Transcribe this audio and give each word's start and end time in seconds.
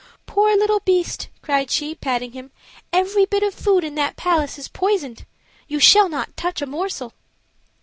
"Poor 0.25 0.57
little 0.57 0.79
beast!" 0.79 1.27
cried 1.43 1.69
she, 1.69 1.93
patting 1.93 2.31
him, 2.31 2.49
"every 2.91 3.23
bit 3.23 3.43
of 3.43 3.53
food 3.53 3.83
in 3.83 3.93
that 3.93 4.15
palace 4.15 4.57
is 4.57 4.67
poisoned: 4.67 5.27
you 5.67 5.79
shall 5.79 6.09
not 6.09 6.35
touch 6.35 6.59
a 6.59 6.65
morsel." 6.65 7.13